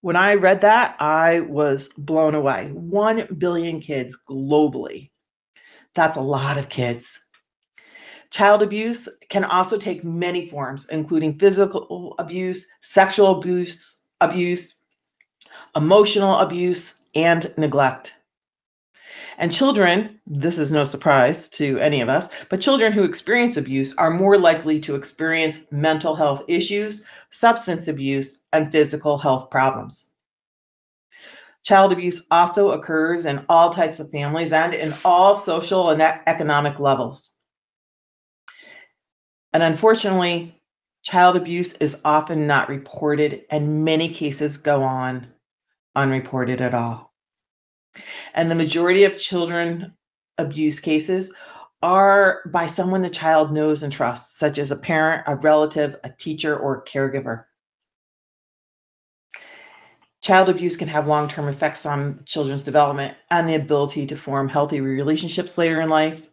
When 0.01 0.15
I 0.15 0.35
read 0.35 0.61
that, 0.61 0.95
I 0.99 1.39
was 1.39 1.89
blown 1.97 2.35
away. 2.35 2.69
1 2.71 3.35
billion 3.39 3.81
kids 3.81 4.15
globally. 4.29 5.09
That's 5.95 6.15
a 6.15 6.21
lot 6.21 6.59
of 6.59 6.69
kids. 6.69 7.25
Child 8.31 8.61
abuse 8.61 9.09
can 9.29 9.43
also 9.43 9.77
take 9.77 10.03
many 10.03 10.47
forms, 10.47 10.87
including 10.89 11.39
physical 11.39 12.13
abuse, 12.19 12.67
sexual 12.81 13.39
abuse, 13.39 14.01
abuse, 14.21 14.81
emotional 15.75 16.37
abuse, 16.37 17.05
and 17.15 17.51
neglect. 17.57 18.13
And 19.39 19.53
children, 19.53 20.19
this 20.27 20.59
is 20.59 20.71
no 20.71 20.83
surprise 20.83 21.49
to 21.51 21.79
any 21.79 22.01
of 22.01 22.09
us, 22.09 22.29
but 22.49 22.61
children 22.61 22.91
who 22.91 23.03
experience 23.03 23.57
abuse 23.57 23.95
are 23.97 24.11
more 24.11 24.37
likely 24.37 24.79
to 24.81 24.95
experience 24.95 25.65
mental 25.71 26.15
health 26.15 26.43
issues, 26.47 27.05
substance 27.29 27.87
abuse, 27.87 28.41
and 28.51 28.71
physical 28.71 29.17
health 29.17 29.49
problems. 29.49 30.09
Child 31.63 31.93
abuse 31.93 32.27
also 32.29 32.71
occurs 32.71 33.25
in 33.25 33.45
all 33.49 33.71
types 33.71 33.99
of 33.99 34.11
families 34.11 34.53
and 34.53 34.73
in 34.73 34.93
all 35.03 35.35
social 35.35 35.89
and 35.89 36.01
economic 36.01 36.79
levels. 36.79 37.38
And 39.53 39.63
unfortunately, 39.63 40.61
child 41.03 41.35
abuse 41.35 41.73
is 41.75 42.01
often 42.05 42.47
not 42.47 42.69
reported, 42.69 43.43
and 43.49 43.83
many 43.83 44.09
cases 44.09 44.57
go 44.57 44.83
on 44.83 45.27
unreported 45.95 46.61
at 46.61 46.73
all. 46.73 47.13
And 48.33 48.49
the 48.49 48.55
majority 48.55 49.03
of 49.03 49.17
children 49.17 49.93
abuse 50.37 50.79
cases 50.79 51.33
are 51.81 52.41
by 52.45 52.67
someone 52.67 53.01
the 53.01 53.09
child 53.09 53.51
knows 53.51 53.83
and 53.83 53.91
trusts, 53.91 54.37
such 54.37 54.57
as 54.57 54.71
a 54.71 54.75
parent, 54.75 55.23
a 55.27 55.35
relative, 55.35 55.95
a 56.03 56.09
teacher, 56.09 56.57
or 56.57 56.77
a 56.77 56.83
caregiver. 56.83 57.45
Child 60.21 60.49
abuse 60.49 60.75
can 60.75 60.89
have 60.89 61.07
long 61.07 61.29
term 61.29 61.47
effects 61.47 61.85
on 61.85 62.23
children's 62.25 62.63
development 62.63 63.15
and 63.31 63.47
the 63.47 63.55
ability 63.55 64.05
to 64.07 64.17
form 64.17 64.49
healthy 64.49 64.81
relationships 64.81 65.57
later 65.57 65.79
in 65.79 65.89
life. 65.89 66.28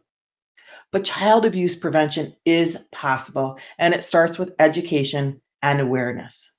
But 0.92 1.04
child 1.04 1.44
abuse 1.44 1.76
prevention 1.76 2.36
is 2.44 2.78
possible, 2.92 3.58
and 3.78 3.92
it 3.94 4.02
starts 4.02 4.38
with 4.38 4.54
education 4.58 5.42
and 5.62 5.80
awareness. 5.80 6.58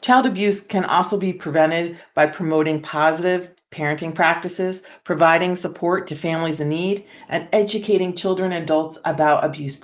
Child 0.00 0.26
abuse 0.26 0.64
can 0.64 0.84
also 0.84 1.16
be 1.16 1.32
prevented 1.32 1.98
by 2.14 2.26
promoting 2.26 2.82
positive 2.82 3.50
parenting 3.72 4.14
practices, 4.14 4.86
providing 5.04 5.56
support 5.56 6.06
to 6.08 6.14
families 6.14 6.60
in 6.60 6.68
need, 6.68 7.04
and 7.28 7.48
educating 7.52 8.14
children 8.14 8.52
and 8.52 8.64
adults 8.64 8.98
about 9.04 9.44
abuse 9.44 9.76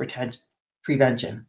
prevention. 0.82 1.46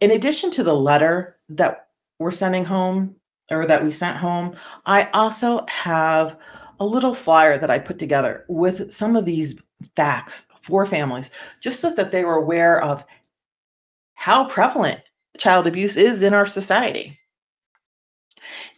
In 0.00 0.10
addition 0.10 0.50
to 0.52 0.62
the 0.62 0.74
letter 0.74 1.38
that 1.48 1.88
we're 2.18 2.30
sending 2.30 2.66
home 2.66 3.16
or 3.50 3.66
that 3.66 3.84
we 3.84 3.90
sent 3.90 4.18
home, 4.18 4.56
I 4.84 5.08
also 5.12 5.64
have 5.68 6.36
a 6.82 6.84
little 6.84 7.14
flyer 7.14 7.58
that 7.58 7.70
I 7.70 7.78
put 7.78 8.00
together 8.00 8.44
with 8.48 8.90
some 8.92 9.14
of 9.14 9.24
these 9.24 9.62
facts 9.94 10.48
for 10.62 10.84
families, 10.84 11.30
just 11.60 11.80
so 11.80 11.94
that 11.94 12.10
they 12.10 12.24
were 12.24 12.34
aware 12.34 12.82
of 12.82 13.04
how 14.14 14.46
prevalent 14.46 15.00
child 15.38 15.68
abuse 15.68 15.96
is 15.96 16.22
in 16.22 16.34
our 16.34 16.46
society. 16.46 17.20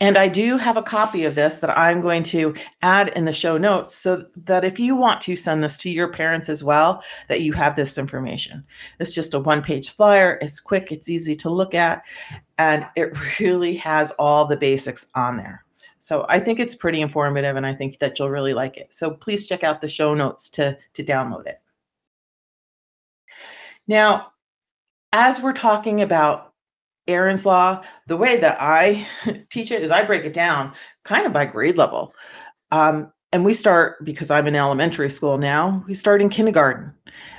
And 0.01 0.19
I 0.19 0.29
do 0.29 0.59
have 0.59 0.77
a 0.77 0.83
copy 0.83 1.25
of 1.25 1.35
this 1.35 1.57
that 1.59 1.77
I'm 1.77 2.03
going 2.03 2.25
to 2.25 2.55
add 2.83 3.09
in 3.09 3.25
the 3.25 3.33
show 3.33 3.57
notes 3.57 3.97
so 3.97 4.25
that 4.37 4.65
if 4.65 4.79
you 4.79 4.95
want 4.95 5.23
to 5.23 5.35
send 5.35 5.65
this 5.65 5.79
to 5.79 5.91
your 5.91 6.13
parents 6.13 6.51
as 6.51 6.63
well, 6.63 7.03
that 7.29 7.41
you 7.41 7.55
have 7.55 7.75
this 7.75 7.97
information. 7.97 8.65
It's 9.01 9.15
just 9.15 9.33
a 9.33 9.41
one 9.41 9.63
page 9.63 9.91
flyer. 9.91 10.39
It's 10.43 10.61
quick, 10.61 10.93
it's 10.93 11.09
easy 11.09 11.35
to 11.37 11.49
look 11.49 11.75
at, 11.75 12.03
and 12.59 12.87
it 12.97 13.17
really 13.41 13.77
has 13.77 14.11
all 14.13 14.45
the 14.45 14.59
basics 14.59 15.07
on 15.15 15.39
there. 15.39 15.64
So 16.05 16.27
I 16.29 16.39
think 16.39 16.61
it's 16.61 16.75
pretty 16.75 17.01
informative 17.01 17.57
and 17.57 17.65
I 17.65 17.73
think 17.73 17.99
that 18.01 18.19
you'll 18.19 18.29
really 18.29 18.53
like 18.53 18.77
it. 18.77 18.93
So 18.93 19.13
please 19.13 19.47
check 19.47 19.65
out 19.65 19.81
the 19.81 19.89
show 19.89 20.13
notes 20.13 20.51
to, 20.51 20.77
to 20.93 21.03
download 21.03 21.47
it. 21.47 21.63
Now, 23.89 24.33
as 25.15 25.41
we're 25.41 25.55
talking 25.55 26.03
about 26.03 26.53
Erin's 27.09 27.47
Law, 27.47 27.83
the 28.07 28.19
way 28.19 28.37
that 28.39 28.59
I 28.61 29.09
teach 29.49 29.71
it 29.71 29.81
is 29.81 29.91
I 29.91 30.05
break 30.05 30.27
it 30.27 30.35
down 30.35 30.75
kind 31.05 31.25
of 31.25 31.33
by 31.33 31.47
grade 31.47 31.79
level. 31.79 32.15
Um, 32.71 33.11
and 33.33 33.43
we 33.43 33.55
start, 33.55 34.05
because 34.05 34.31
I'm 34.31 34.47
in 34.47 34.57
elementary 34.57 35.09
school 35.09 35.39
now, 35.39 35.83
we 35.89 35.95
start 35.95 36.21
in 36.21 36.29
kindergarten. 36.29 36.93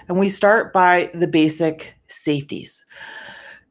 And 0.07 0.17
we 0.17 0.29
start 0.29 0.73
by 0.73 1.11
the 1.13 1.27
basic 1.27 1.93
safeties. 2.07 2.83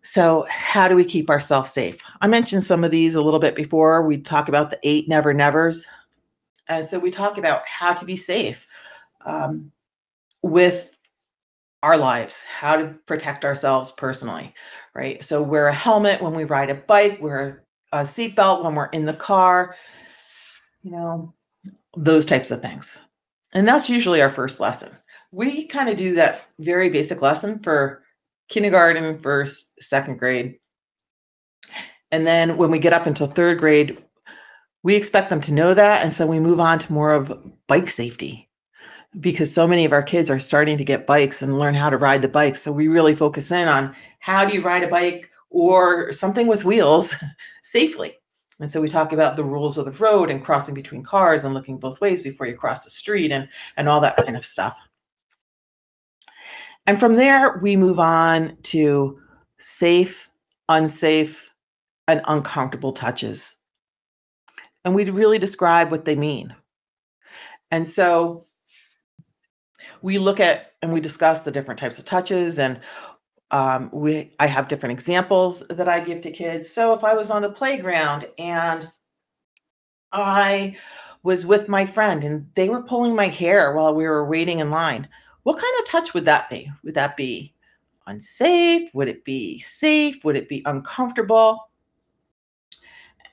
So, 0.05 0.47
how 0.51 0.87
do 0.87 0.95
we 0.95 1.05
keep 1.05 1.31
ourselves 1.31 1.73
safe? 1.73 1.99
I 2.21 2.27
mentioned 2.27 2.63
some 2.63 2.85
of 2.85 2.91
these 2.91 3.15
a 3.15 3.23
little 3.23 3.41
bit 3.41 3.57
before. 3.57 4.03
We 4.03 4.19
talk 4.19 4.49
about 4.49 4.71
the 4.71 4.79
eight 4.83 5.09
never 5.09 5.33
nevers. 5.33 5.87
And 6.69 6.85
so, 6.85 6.99
we 6.99 7.11
talk 7.11 7.39
about 7.39 7.63
how 7.67 7.95
to 7.95 8.05
be 8.05 8.17
safe 8.17 8.69
um, 9.25 9.73
with 10.43 10.99
our 11.83 11.97
lives, 11.97 12.45
how 12.45 12.77
to 12.77 12.95
protect 13.07 13.45
ourselves 13.45 13.93
personally, 13.93 14.55
right? 14.95 15.23
So 15.25 15.43
wear 15.43 15.69
a 15.69 15.75
helmet 15.75 16.23
when 16.23 16.33
we 16.33 16.45
ride 16.45 16.71
a 16.71 16.75
bike, 16.75 17.19
wear 17.21 17.65
a 17.93 18.01
seatbelt 18.01 18.65
when 18.65 18.75
we're 18.75 18.87
in 18.87 19.05
the 19.05 19.13
car, 19.15 19.77
you 20.83 20.91
know, 20.91 21.35
those 21.97 22.25
types 22.25 22.51
of 22.51 22.63
things. 22.63 23.07
And 23.53 23.69
that's 23.69 23.91
usually 23.91 24.23
our 24.23 24.31
first 24.31 24.61
lesson. 24.61 24.97
We 25.31 25.67
kind 25.67 25.91
of 25.91 25.97
do 25.97 26.15
that 26.15 26.43
very 26.59 26.89
basic 26.89 27.21
lesson 27.21 27.59
for 27.59 28.04
kindergarten, 28.49 29.19
first, 29.19 29.83
second 29.83 30.19
grade. 30.19 30.59
And 32.11 32.27
then 32.27 32.57
when 32.57 32.71
we 32.71 32.79
get 32.79 32.93
up 32.93 33.07
until 33.07 33.27
third 33.27 33.59
grade, 33.59 33.99
we 34.83 34.95
expect 34.95 35.31
them 35.31 35.41
to 35.43 35.53
know 35.53 35.75
that. 35.75 36.03
And 36.03 36.13
so 36.13 36.27
we 36.27 36.39
move 36.39 36.61
on 36.61 36.79
to 36.81 36.93
more 36.93 37.13
of 37.13 37.33
bike 37.67 37.89
safety 37.89 38.49
because 39.19 39.53
so 39.53 39.67
many 39.67 39.85
of 39.85 39.93
our 39.93 40.03
kids 40.03 40.31
are 40.31 40.39
starting 40.39 40.79
to 40.79 40.85
get 40.85 41.07
bikes 41.07 41.43
and 41.43 41.59
learn 41.59 41.75
how 41.75 41.91
to 41.91 41.97
ride 41.97 42.23
the 42.23 42.29
bike. 42.29 42.57
So 42.57 42.73
we 42.73 42.89
really 42.89 43.15
focus 43.15 43.51
in 43.51 43.69
on 43.69 43.95
how 44.21 44.45
do 44.45 44.55
you 44.55 44.63
ride 44.63 44.83
a 44.83 44.89
bike 44.89 45.31
or 45.51 46.13
something 46.13 46.47
with 46.47 46.65
wheels 46.65 47.15
safely. 47.63 48.17
And 48.61 48.71
so 48.71 48.81
we 48.81 48.89
talk 48.89 49.13
about 49.13 49.37
the 49.37 49.45
rules 49.45 49.79
of 49.79 49.85
the 49.85 49.93
road 49.93 50.31
and 50.31 50.45
crossing 50.45 50.75
between 50.75 51.03
cars 51.03 51.45
and 51.45 51.55
looking 51.55 51.79
both 51.79 52.01
ways 52.01 52.23
before 52.23 52.47
you 52.47 52.57
cross 52.57 52.85
the 52.85 52.91
street 52.91 53.33
and, 53.33 53.49
and 53.77 53.89
all 53.89 54.01
that 54.01 54.17
kind 54.17 54.37
of 54.37 54.45
stuff. 54.45 54.81
And 56.87 57.01
from 57.01 57.15
there, 57.15 57.59
we 57.59 57.77
move 57.77 57.99
on 57.99 58.59
to 58.65 59.19
safe, 59.59 60.29
unsafe, 60.69 61.51
and 62.07 62.21
uncomfortable 62.27 62.93
touches. 62.93 63.57
And 64.85 64.95
we 64.95 65.05
really 65.09 65.39
describe 65.39 65.91
what 65.91 66.05
they 66.05 66.15
mean. 66.15 66.55
And 67.71 67.89
so 67.89 68.45
we 70.03 70.19
look 70.19 70.39
at 70.41 70.73
and 70.83 70.93
we 70.93 71.01
discuss 71.01 71.43
the 71.43 71.51
different 71.51 71.81
types 71.81 71.99
of 71.99 72.05
touches 72.05 72.59
and 72.59 72.81
um, 73.51 73.89
we 73.93 74.33
I 74.39 74.47
have 74.47 74.69
different 74.69 74.93
examples 74.93 75.67
that 75.69 75.89
I 75.89 76.01
give 76.01 76.21
to 76.23 76.31
kids. 76.31 76.69
So 76.71 76.93
if 76.93 77.05
I 77.05 77.15
was 77.15 77.31
on 77.31 77.43
the 77.43 77.51
playground 77.51 78.27
and 78.39 78.91
I 80.13 80.77
was 81.23 81.47
with 81.47 81.69
my 81.69 81.87
friend 81.87 82.23
and 82.23 82.49
they 82.55 82.69
were 82.69 82.83
pulling 82.83 83.15
my 83.15 83.29
hair 83.29 83.73
while 83.75 83.95
we 83.95 84.05
were 84.05 84.29
waiting 84.29 84.59
in 84.59 84.71
line, 84.71 85.09
what 85.45 85.59
kind 85.59 85.75
of 85.81 85.87
touch 85.87 86.13
would 86.13 86.25
that 86.25 86.51
be? 86.51 86.71
Would 86.83 86.95
that 86.95 87.17
be 87.17 87.55
unsafe? 88.07 88.93
Would 88.95 89.09
it 89.09 89.25
be 89.25 89.61
safe? 89.61 90.25
Would 90.25 90.37
it 90.37 90.49
be 90.49 90.63
uncomfortable? 90.67 91.71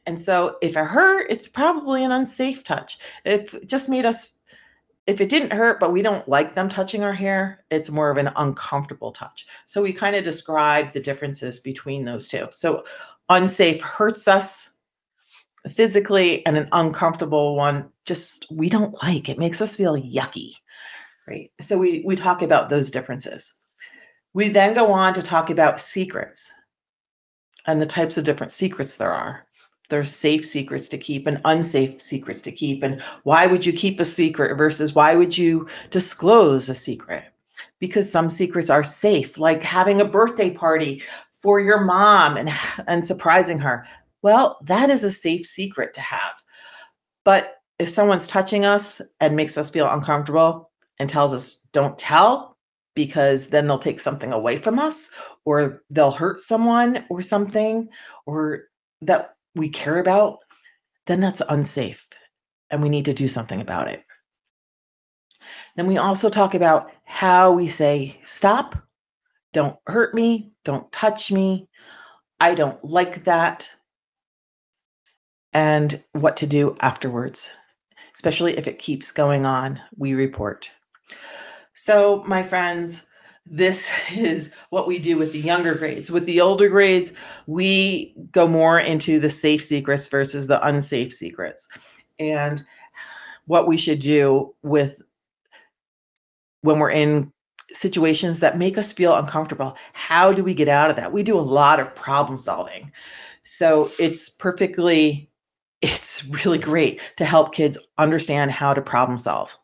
And 0.05 0.19
so 0.19 0.57
if 0.61 0.71
it 0.71 0.85
hurt, 0.85 1.27
it's 1.29 1.47
probably 1.47 2.03
an 2.03 2.11
unsafe 2.11 2.63
touch. 2.63 2.97
If 3.25 3.53
it 3.53 3.67
just 3.67 3.89
made 3.89 4.05
us 4.05 4.35
if 5.07 5.19
it 5.19 5.29
didn't 5.29 5.51
hurt, 5.53 5.79
but 5.79 5.91
we 5.91 6.01
don't 6.01 6.27
like 6.27 6.53
them 6.53 6.69
touching 6.69 7.03
our 7.03 7.13
hair, 7.13 7.65
it's 7.71 7.89
more 7.89 8.11
of 8.11 8.17
an 8.17 8.29
uncomfortable 8.35 9.11
touch. 9.11 9.47
So 9.65 9.81
we 9.81 9.93
kind 9.93 10.15
of 10.15 10.23
describe 10.23 10.93
the 10.93 10.99
differences 10.99 11.59
between 11.59 12.05
those 12.05 12.27
two. 12.27 12.47
So 12.51 12.85
unsafe 13.27 13.81
hurts 13.81 14.27
us 14.27 14.75
physically, 15.69 16.45
and 16.45 16.57
an 16.57 16.69
uncomfortable 16.71 17.55
one 17.55 17.89
just 18.05 18.47
we 18.51 18.69
don't 18.69 19.01
like. 19.03 19.29
It 19.29 19.37
makes 19.37 19.61
us 19.61 19.75
feel 19.75 19.95
yucky. 19.95 20.53
Right. 21.27 21.51
So 21.59 21.77
we 21.77 22.03
we 22.05 22.15
talk 22.15 22.41
about 22.41 22.69
those 22.69 22.91
differences. 22.91 23.59
We 24.33 24.49
then 24.49 24.73
go 24.73 24.91
on 24.91 25.13
to 25.13 25.21
talk 25.21 25.49
about 25.49 25.79
secrets 25.79 26.51
and 27.65 27.81
the 27.81 27.85
types 27.85 28.17
of 28.17 28.25
different 28.25 28.51
secrets 28.51 28.97
there 28.97 29.13
are 29.13 29.45
there's 29.89 30.15
safe 30.15 30.45
secrets 30.45 30.87
to 30.87 30.97
keep 30.97 31.27
and 31.27 31.41
unsafe 31.43 31.99
secrets 32.01 32.41
to 32.41 32.51
keep 32.51 32.81
and 32.81 33.01
why 33.23 33.45
would 33.45 33.65
you 33.65 33.73
keep 33.73 33.99
a 33.99 34.05
secret 34.05 34.55
versus 34.57 34.95
why 34.95 35.13
would 35.13 35.37
you 35.37 35.67
disclose 35.91 36.69
a 36.69 36.73
secret 36.73 37.25
because 37.79 38.11
some 38.11 38.29
secrets 38.29 38.69
are 38.69 38.83
safe 38.83 39.37
like 39.37 39.61
having 39.61 39.99
a 40.01 40.05
birthday 40.05 40.49
party 40.49 41.03
for 41.33 41.59
your 41.59 41.81
mom 41.81 42.37
and 42.37 42.49
and 42.87 43.05
surprising 43.05 43.59
her 43.59 43.85
well 44.21 44.57
that 44.61 44.89
is 44.89 45.03
a 45.03 45.11
safe 45.11 45.45
secret 45.45 45.93
to 45.93 46.01
have 46.01 46.33
but 47.23 47.57
if 47.77 47.89
someone's 47.89 48.27
touching 48.27 48.63
us 48.65 49.01
and 49.19 49.35
makes 49.35 49.57
us 49.57 49.69
feel 49.69 49.89
uncomfortable 49.89 50.70
and 51.01 51.09
tells 51.09 51.33
us 51.33 51.67
don't 51.73 51.97
tell 51.97 52.55
because 52.93 53.47
then 53.47 53.65
they'll 53.65 53.79
take 53.79 53.99
something 53.99 54.31
away 54.31 54.55
from 54.55 54.77
us 54.77 55.09
or 55.45 55.81
they'll 55.89 56.11
hurt 56.11 56.41
someone 56.41 57.05
or 57.09 57.23
something 57.23 57.89
or 58.27 58.65
that 59.01 59.33
we 59.55 59.67
care 59.67 59.97
about, 59.97 60.37
then 61.07 61.19
that's 61.19 61.41
unsafe 61.49 62.05
and 62.69 62.83
we 62.83 62.89
need 62.89 63.05
to 63.05 63.15
do 63.15 63.27
something 63.27 63.59
about 63.59 63.87
it. 63.87 64.03
Then 65.75 65.87
we 65.87 65.97
also 65.97 66.29
talk 66.29 66.53
about 66.53 66.91
how 67.03 67.51
we 67.51 67.67
say, 67.67 68.19
stop, 68.21 68.83
don't 69.53 69.77
hurt 69.87 70.13
me, 70.13 70.51
don't 70.63 70.91
touch 70.91 71.31
me, 71.31 71.67
I 72.39 72.53
don't 72.53 72.83
like 72.85 73.23
that, 73.23 73.69
and 75.51 76.03
what 76.11 76.37
to 76.37 76.45
do 76.45 76.77
afterwards, 76.79 77.53
especially 78.13 78.55
if 78.55 78.67
it 78.67 78.77
keeps 78.77 79.11
going 79.11 79.47
on, 79.47 79.81
we 79.97 80.13
report. 80.13 80.69
So, 81.83 82.23
my 82.27 82.43
friends, 82.43 83.07
this 83.43 83.91
is 84.13 84.53
what 84.69 84.85
we 84.85 84.99
do 84.99 85.17
with 85.17 85.33
the 85.33 85.39
younger 85.39 85.73
grades. 85.73 86.11
With 86.11 86.27
the 86.27 86.39
older 86.39 86.69
grades, 86.69 87.11
we 87.47 88.13
go 88.31 88.47
more 88.47 88.79
into 88.79 89.19
the 89.19 89.31
safe 89.31 89.63
secrets 89.63 90.07
versus 90.07 90.45
the 90.45 90.63
unsafe 90.63 91.11
secrets. 91.11 91.67
And 92.19 92.63
what 93.45 93.67
we 93.67 93.77
should 93.77 93.97
do 93.97 94.53
with 94.61 95.01
when 96.61 96.77
we're 96.77 96.91
in 96.91 97.33
situations 97.71 98.41
that 98.41 98.59
make 98.59 98.77
us 98.77 98.93
feel 98.93 99.15
uncomfortable. 99.15 99.75
How 99.93 100.31
do 100.31 100.43
we 100.43 100.53
get 100.53 100.67
out 100.67 100.91
of 100.91 100.97
that? 100.97 101.11
We 101.11 101.23
do 101.23 101.39
a 101.39 101.41
lot 101.41 101.79
of 101.79 101.95
problem 101.95 102.37
solving. 102.37 102.91
So 103.43 103.91
it's 103.97 104.29
perfectly, 104.29 105.31
it's 105.81 106.23
really 106.25 106.59
great 106.59 107.01
to 107.17 107.25
help 107.25 107.55
kids 107.55 107.75
understand 107.97 108.51
how 108.51 108.75
to 108.75 108.83
problem 108.83 109.17
solve 109.17 109.57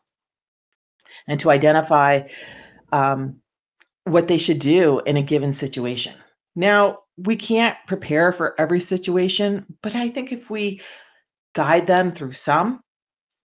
and 1.28 1.38
to 1.40 1.50
identify 1.50 2.22
um, 2.90 3.36
what 4.04 4.26
they 4.26 4.38
should 4.38 4.58
do 4.58 5.00
in 5.00 5.16
a 5.16 5.22
given 5.22 5.52
situation. 5.52 6.14
Now, 6.56 7.00
we 7.16 7.36
can't 7.36 7.76
prepare 7.86 8.32
for 8.32 8.58
every 8.60 8.80
situation, 8.80 9.66
but 9.82 9.94
I 9.94 10.08
think 10.08 10.32
if 10.32 10.50
we 10.50 10.80
guide 11.54 11.86
them 11.86 12.10
through 12.10 12.32
some, 12.32 12.80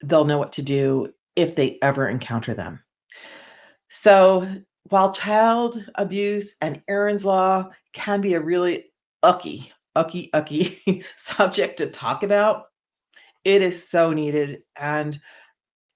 they'll 0.04 0.26
know 0.26 0.38
what 0.38 0.54
to 0.54 0.62
do 0.62 1.14
if 1.36 1.56
they 1.56 1.78
ever 1.82 2.08
encounter 2.08 2.54
them. 2.54 2.84
So, 3.90 4.48
while 4.90 5.14
child 5.14 5.84
abuse 5.96 6.56
and 6.62 6.82
Erin's 6.88 7.26
Law 7.26 7.70
can 7.94 8.22
be 8.22 8.34
a 8.34 8.42
really 8.42 8.86
ucky, 9.22 9.72
ucky, 9.96 10.30
ucky 10.34 11.04
subject 11.18 11.78
to 11.78 11.88
talk 11.88 12.24
about, 12.24 12.66
it 13.44 13.62
is 13.62 13.88
so 13.88 14.14
needed. 14.14 14.60
And 14.76 15.20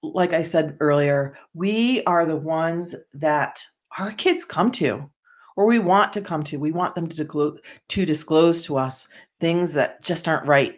like 0.02 0.32
I 0.32 0.42
said 0.42 0.76
earlier, 0.80 1.36
we 1.54 2.02
are 2.04 2.26
the 2.26 2.36
ones 2.36 2.94
that 3.14 3.62
our 3.98 4.12
kids 4.12 4.44
come 4.44 4.70
to 4.72 5.10
or 5.56 5.66
we 5.66 5.78
want 5.78 6.12
to 6.14 6.20
come 6.20 6.42
to. 6.44 6.58
We 6.58 6.72
want 6.72 6.94
them 6.94 7.08
to, 7.08 7.16
disclose, 7.16 7.58
to 7.90 8.06
disclose 8.06 8.64
to 8.66 8.78
us 8.78 9.08
things 9.40 9.74
that 9.74 10.02
just 10.02 10.26
aren't 10.26 10.46
right 10.46 10.74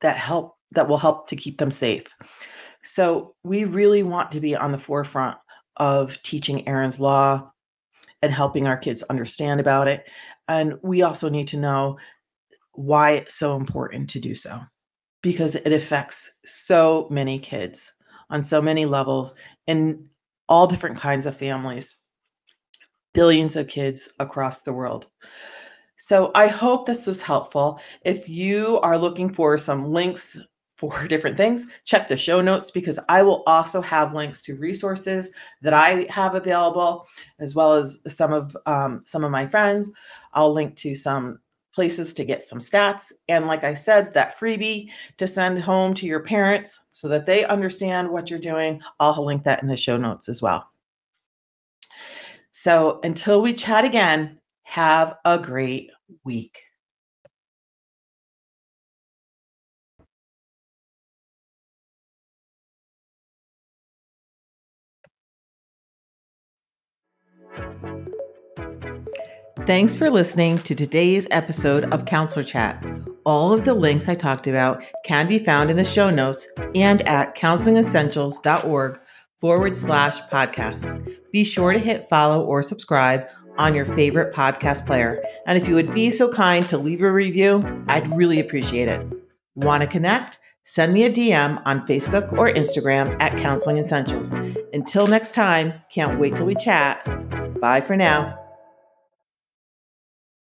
that 0.00 0.16
help 0.18 0.56
that 0.72 0.88
will 0.88 0.98
help 0.98 1.28
to 1.28 1.36
keep 1.36 1.58
them 1.58 1.70
safe. 1.70 2.06
So 2.82 3.34
we 3.42 3.64
really 3.64 4.02
want 4.02 4.32
to 4.32 4.40
be 4.40 4.54
on 4.54 4.72
the 4.72 4.78
forefront 4.78 5.38
of 5.76 6.22
teaching 6.22 6.66
Erin's 6.68 7.00
Law 7.00 7.52
and 8.20 8.32
helping 8.32 8.66
our 8.66 8.76
kids 8.76 9.02
understand 9.04 9.60
about 9.60 9.88
it. 9.88 10.04
And 10.48 10.78
we 10.82 11.02
also 11.02 11.28
need 11.28 11.48
to 11.48 11.56
know 11.56 11.98
why 12.72 13.12
it's 13.12 13.34
so 13.34 13.56
important 13.56 14.10
to 14.10 14.20
do 14.20 14.34
so 14.34 14.60
because 15.22 15.54
it 15.54 15.72
affects 15.72 16.38
so 16.44 17.06
many 17.10 17.38
kids 17.38 17.96
on 18.30 18.42
so 18.42 18.60
many 18.60 18.86
levels 18.86 19.34
in 19.66 20.08
all 20.48 20.66
different 20.66 20.98
kinds 20.98 21.26
of 21.26 21.36
families, 21.36 21.98
billions 23.12 23.56
of 23.56 23.68
kids 23.68 24.12
across 24.18 24.62
the 24.62 24.72
world. 24.72 25.06
So 25.96 26.30
I 26.34 26.48
hope 26.48 26.86
this 26.86 27.06
was 27.06 27.22
helpful. 27.22 27.80
If 28.04 28.28
you 28.28 28.78
are 28.80 28.98
looking 28.98 29.32
for 29.32 29.56
some 29.56 29.92
links 29.92 30.38
for 30.76 31.06
different 31.08 31.36
things, 31.36 31.66
check 31.84 32.08
the 32.08 32.16
show 32.16 32.40
notes 32.40 32.70
because 32.70 32.98
I 33.08 33.22
will 33.22 33.42
also 33.46 33.80
have 33.80 34.14
links 34.14 34.42
to 34.42 34.56
resources 34.56 35.32
that 35.62 35.72
I 35.72 36.06
have 36.10 36.34
available, 36.34 37.06
as 37.38 37.54
well 37.54 37.74
as 37.74 38.00
some 38.06 38.32
of 38.32 38.56
um, 38.66 39.00
some 39.04 39.24
of 39.24 39.30
my 39.30 39.46
friends. 39.46 39.92
I'll 40.32 40.52
link 40.52 40.76
to 40.78 40.94
some 40.94 41.38
places 41.74 42.14
to 42.14 42.24
get 42.24 42.42
some 42.42 42.60
stats, 42.60 43.12
and 43.28 43.46
like 43.46 43.64
I 43.64 43.74
said, 43.74 44.14
that 44.14 44.38
freebie 44.38 44.90
to 45.18 45.26
send 45.26 45.60
home 45.60 45.94
to 45.94 46.06
your 46.06 46.20
parents 46.20 46.84
so 46.90 47.08
that 47.08 47.26
they 47.26 47.44
understand 47.44 48.08
what 48.08 48.30
you're 48.30 48.38
doing. 48.38 48.80
I'll 49.00 49.24
link 49.24 49.44
that 49.44 49.62
in 49.62 49.68
the 49.68 49.76
show 49.76 49.96
notes 49.96 50.28
as 50.28 50.40
well. 50.40 50.70
So 52.52 53.00
until 53.02 53.42
we 53.42 53.52
chat 53.52 53.84
again, 53.84 54.38
have 54.62 55.16
a 55.24 55.38
great 55.38 55.90
week. 56.24 56.63
Thanks 69.66 69.96
for 69.96 70.10
listening 70.10 70.58
to 70.58 70.74
today's 70.74 71.26
episode 71.30 71.90
of 71.90 72.04
Counselor 72.04 72.42
Chat. 72.42 72.84
All 73.24 73.50
of 73.50 73.64
the 73.64 73.72
links 73.72 74.10
I 74.10 74.14
talked 74.14 74.46
about 74.46 74.84
can 75.06 75.26
be 75.26 75.38
found 75.38 75.70
in 75.70 75.78
the 75.78 75.84
show 75.84 76.10
notes 76.10 76.46
and 76.74 77.00
at 77.08 77.34
counselingessentials.org 77.34 79.00
forward 79.40 79.74
slash 79.74 80.20
podcast. 80.28 81.16
Be 81.32 81.44
sure 81.44 81.72
to 81.72 81.78
hit 81.78 82.10
follow 82.10 82.44
or 82.44 82.62
subscribe 82.62 83.26
on 83.56 83.74
your 83.74 83.86
favorite 83.86 84.34
podcast 84.34 84.84
player. 84.84 85.22
And 85.46 85.56
if 85.56 85.66
you 85.66 85.76
would 85.76 85.94
be 85.94 86.10
so 86.10 86.30
kind 86.30 86.68
to 86.68 86.76
leave 86.76 87.00
a 87.00 87.10
review, 87.10 87.62
I'd 87.88 88.14
really 88.14 88.40
appreciate 88.40 88.88
it. 88.88 89.06
Want 89.54 89.82
to 89.82 89.86
connect? 89.86 90.38
Send 90.64 90.92
me 90.92 91.04
a 91.04 91.10
DM 91.10 91.62
on 91.64 91.86
Facebook 91.86 92.30
or 92.34 92.52
Instagram 92.52 93.16
at 93.18 93.38
Counseling 93.38 93.78
Essentials. 93.78 94.34
Until 94.74 95.06
next 95.06 95.32
time, 95.32 95.72
can't 95.90 96.20
wait 96.20 96.36
till 96.36 96.44
we 96.44 96.54
chat. 96.54 97.02
Bye 97.62 97.80
for 97.80 97.96
now. 97.96 98.43